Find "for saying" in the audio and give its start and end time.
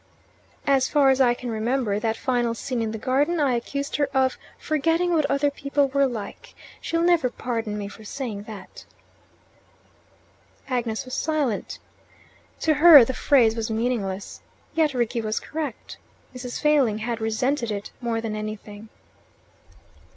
7.87-8.45